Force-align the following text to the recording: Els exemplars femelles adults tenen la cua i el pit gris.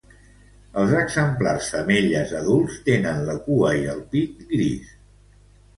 Els 0.83 0.93
exemplars 1.01 1.69
femelles 1.75 2.33
adults 2.41 2.81
tenen 2.89 3.23
la 3.29 3.39
cua 3.47 3.73
i 3.83 3.87
el 3.95 4.05
pit 4.17 4.45
gris. 4.57 4.95